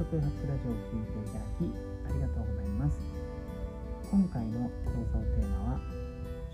[0.00, 1.68] 食発ラジオを聴いていただき
[2.08, 2.96] ありがとうございます。
[4.08, 5.80] 今回の放送テーマは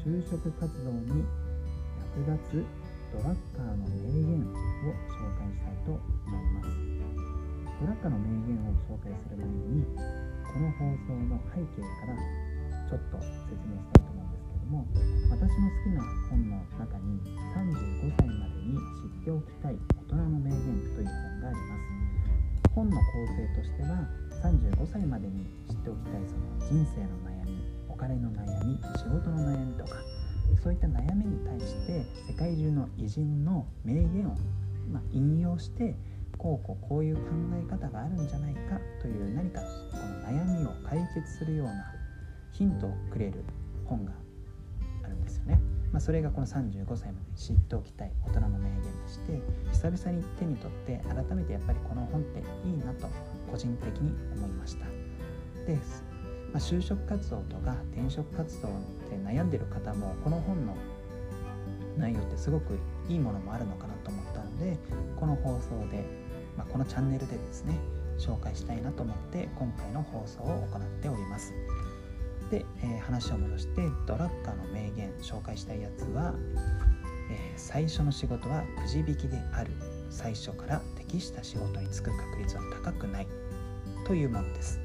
[0.02, 1.22] 就職活動に
[2.18, 2.66] 役立つ
[3.14, 6.74] ドラッカーの名言を紹介したいと思います。
[7.78, 14.82] ドラッカーの名言を紹介する前にこの放送の背景からちょっと説明したいと思うんですけども
[15.30, 16.02] 私の好きな
[16.34, 16.95] 本の中
[23.16, 24.06] 構成としては
[24.44, 29.94] 35歳までに知っておきたいその人生の悩みお金の悩み仕事の悩みとか
[30.62, 34.36] そういった悩みに対して世界中の偉人の名言を、
[34.92, 35.96] まあ、引用して
[36.36, 37.22] こうこうこういう考
[37.54, 41.94] え方があるんじゃないかという何かこの悩みを解決するような
[42.52, 43.42] ヒントをくれる
[43.86, 44.12] 本が
[45.04, 45.58] あるんですよね。
[45.92, 49.40] まあ、それがこの35歳まで知っておきたい大人の名言でして
[49.72, 52.15] 久々に手に取って改めてやっぱりこの本
[53.56, 54.84] 個人的に思いました。
[55.66, 55.76] で、
[56.52, 58.68] まあ、就職活動とか転職活動
[59.08, 60.76] で悩んでる方もこの本の
[61.96, 64.76] 内容ってすごくいいものもあるのかなと思ったので
[65.18, 66.04] この放送で、
[66.58, 67.78] まあ、このチャンネルでですね
[68.18, 71.54] 紹介したいなと思って今回の放送を行っております。
[72.50, 76.34] で、えー、話を戻してドラッカーの名言紹介したいやつは、
[77.30, 79.70] えー、最初の仕事はくじ引きである。
[80.10, 83.26] 最初から適した仕事に就く確率は高くない。
[84.06, 84.80] というものです、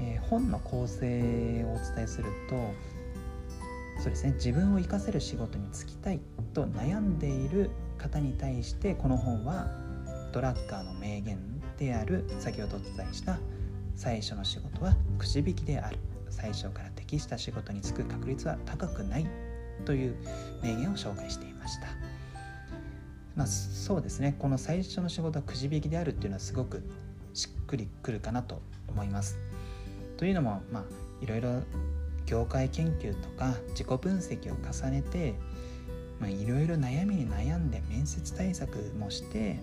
[0.00, 2.56] えー、本の構成をお伝えすると
[4.02, 6.20] そうですね自分を生かせる仕事に就きたい
[6.54, 9.68] と悩んでいる方に対してこの本は
[10.32, 11.38] ドラッカーの名言
[11.76, 13.38] である先ほどお伝えした
[13.96, 15.98] 最初の仕事はくじ引きである
[16.30, 19.26] 最初から適した仕事に就く確率は高くない
[19.84, 20.16] という
[20.62, 21.86] 名言を紹介していました。
[23.34, 26.82] まあ、そうですねこの最初の仕事はくじ引きであるっていうのはすごく
[27.36, 29.38] しっくりくるかなと思います。
[30.16, 30.84] というのもまあ
[31.22, 31.62] いろいろ
[32.24, 35.34] 業界研究とか自己分析を重ねて
[36.18, 39.60] まあいろいろ悩みに悩んで面接対策もして、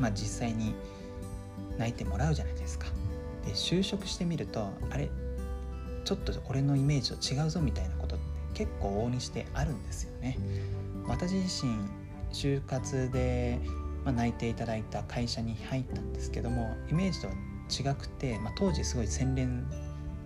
[0.00, 0.74] まあ、実際に
[1.78, 2.86] 泣いてもらうじゃないですか。
[3.46, 5.08] で就職してみるとあれ
[6.04, 10.36] ちょっと俺のイメージと違うぞみたいなことって結構往々にしてあるんですよね。
[11.06, 11.72] 私自身
[12.32, 13.60] 就活で、
[14.04, 17.34] まあ、内定いただいた会社に入ったんですけどもイメージとは
[17.68, 19.66] 違くて、まあ、当時すごい洗練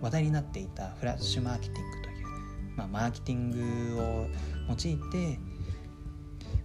[0.01, 2.27] 話題になっていたフラッシュマーケティングという、
[2.75, 3.51] まあ、マーケティン
[3.95, 4.27] グを
[4.67, 5.39] 用いて、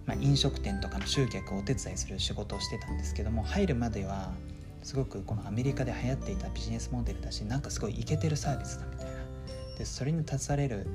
[0.05, 4.33] まあ、飲食店とかの集客をお手伝いする仕事をしてたんですけども入るまでは
[4.83, 9.11] すごくこのアメリカで流行っていたビジネスモデルだしなんかすごいイケてるサービスだみたいな。
[9.77, 10.87] でそれに立たれる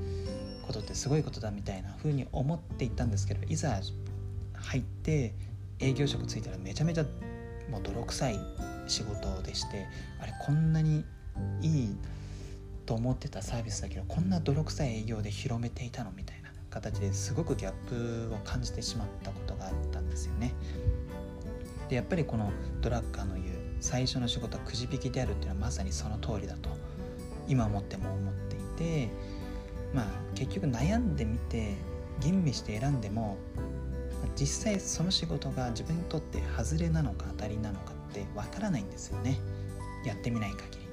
[0.67, 3.81] ことってすごいことだみたいな風に思っていったんですけどいざ
[4.55, 5.35] 入って
[5.81, 7.05] 営業職ついたらめちゃめちゃ
[7.71, 8.39] もう泥臭い
[8.87, 9.87] 仕事でして
[10.21, 11.05] あれこんなに
[11.63, 11.97] いい
[12.87, 17.73] と思ってたサービスだけどこんな泥臭い営業で広めていたのみたいな形ですごくギャッ
[18.29, 20.53] プを感じてしまったことがあったんですよね。
[21.89, 23.47] でやっぱりこのドラッカーの言う
[23.81, 26.71] 最初の仕事はくじ引きであるっていうのはまさにその通りだと
[27.47, 29.09] 今思っても思っていて
[29.93, 31.75] まあ結局悩んでみて
[32.21, 33.37] 吟味して選んでも
[34.39, 39.39] 実際その仕事が自分にとって外れなのか当たりなのかってわからないんですよね
[40.05, 40.85] やってみない限り。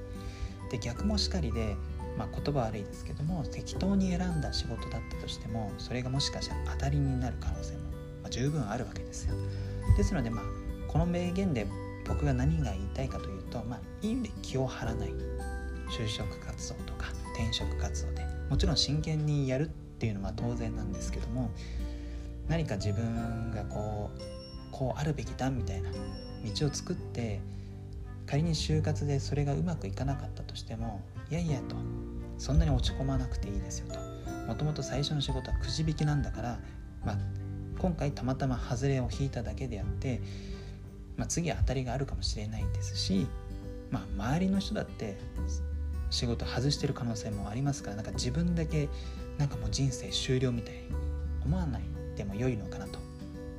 [0.70, 1.76] で逆もしかりで、
[2.16, 7.80] まあ、言葉悪いですけども適当に選んだ仕事だったとしてもそれがもしかしたら当たりになる可能性も、
[8.22, 9.34] まあ、十分あるわけですよ。
[9.96, 10.44] ですのでまあ
[10.88, 11.66] この名言で
[12.08, 15.10] 僕が何が言いたいかというと、まあ、いい意味で気を張らない
[15.90, 21.50] 就職活動とか転職活動でもちろん真剣にやるっていうのは当然なんですけども
[22.48, 24.20] 何か自分がこう
[24.70, 27.40] こうあるべきだみたいな道を作って
[28.26, 31.76] 仮に就活でそれがうまくいかなかったとしてもいやいやと
[32.38, 34.00] そんなに落ち込まなくていいですよと。
[34.46, 36.58] もともと最初の仕事はくじ引きなんだから、
[37.04, 37.18] まあ、
[37.78, 40.20] 今回たまたま外れを引いただけであって
[41.16, 43.26] まあ、次は当たりがあるかもしれないですし、
[43.90, 44.02] まあ、
[44.32, 45.16] 周りの人だって
[46.10, 48.88] 仕事外してる可能性もありますからなんか自分だけ
[49.38, 50.80] なんかもう人生終了みたいに
[51.44, 51.82] 思わない。
[52.16, 52.98] でも良いのかなと、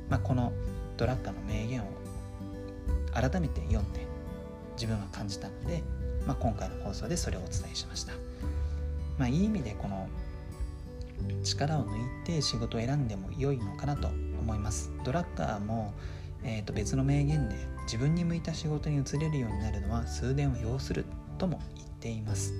[0.09, 0.51] まあ、この
[0.97, 1.85] ドラッカーの名言を
[3.13, 4.05] 改めて読んで
[4.75, 5.83] 自分は感じたので、
[6.25, 8.13] まあ、今回の放送でそれをお伝えしました。
[9.17, 10.07] まあ、いい意味でこの
[11.43, 14.91] 力を抜いて仕事を選んでも良いのかなと思います。
[15.03, 15.93] ドラッカーも
[16.43, 21.05] えー、と別の名言で自分に向いた仕事に移れるようになるのは数年を要する
[21.37, 22.53] とも言っています。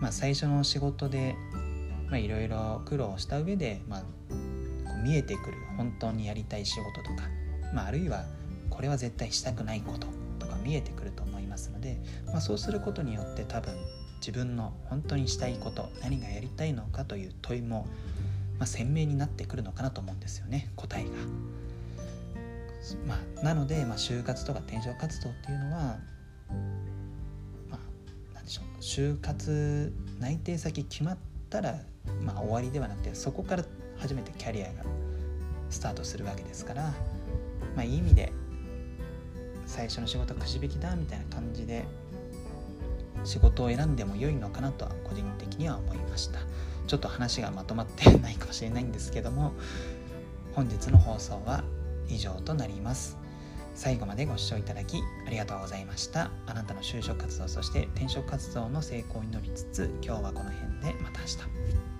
[0.00, 1.36] まあ、最初の仕事で
[2.12, 4.02] いろいろ苦労した上で、まあ、
[5.02, 7.28] 見えてくる本当にやりたい仕事とか、
[7.74, 8.24] まあ、あるいは
[8.68, 10.06] これは絶対したくないこと
[10.38, 13.74] とか見えてくると思いますので、まあ、そうすることによって多分
[14.20, 17.86] 自分の本当にしたいこと何がやりたいのかという問いも、
[18.58, 21.10] まあ、鮮明になってくるのかなと思うんですよね答えが。
[23.06, 25.98] まあ、なので、まあ、就活とか転職活動っていうのは、
[27.68, 27.78] まあ、
[28.34, 31.18] 何でしょう就活内定先決まっ
[31.50, 31.74] たら、
[32.22, 33.64] まあ、終わりではなくてそこから
[34.00, 34.84] 初めてキャリアが
[35.68, 36.94] スタートするわけですから、
[37.76, 38.32] まあ、いい意味で
[39.66, 41.84] 最初の仕事くじ引きだみたいな感じで
[43.24, 46.40] 仕事を選んでも良いのかなとは個人的には思いました。
[46.86, 49.52] ちょっと話がまとまってないかもしれないんですけども
[50.54, 51.62] 本日の放送は
[52.08, 53.16] 以上となります。
[53.76, 56.30] 最後までご視聴いただきありがとうございました。
[56.46, 61.99] あなたの就職活動そして転職活動の成功を祈りつつ今日はこの辺でまた明日。